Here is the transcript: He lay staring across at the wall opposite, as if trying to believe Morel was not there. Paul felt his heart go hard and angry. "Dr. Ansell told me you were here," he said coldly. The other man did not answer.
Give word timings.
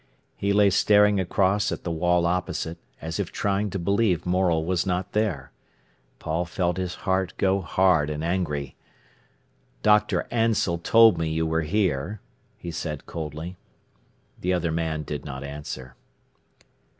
He 0.35 0.51
lay 0.51 0.71
staring 0.71 1.19
across 1.19 1.71
at 1.71 1.83
the 1.83 1.91
wall 1.91 2.25
opposite, 2.25 2.79
as 3.03 3.19
if 3.19 3.31
trying 3.31 3.69
to 3.69 3.77
believe 3.77 4.25
Morel 4.25 4.65
was 4.65 4.83
not 4.83 5.11
there. 5.11 5.51
Paul 6.17 6.43
felt 6.43 6.77
his 6.77 6.95
heart 7.05 7.35
go 7.37 7.61
hard 7.61 8.09
and 8.09 8.23
angry. 8.23 8.75
"Dr. 9.83 10.25
Ansell 10.31 10.79
told 10.79 11.19
me 11.19 11.29
you 11.29 11.45
were 11.45 11.61
here," 11.61 12.19
he 12.57 12.71
said 12.71 13.05
coldly. 13.05 13.57
The 14.39 14.53
other 14.53 14.71
man 14.71 15.03
did 15.03 15.23
not 15.23 15.43
answer. 15.43 15.95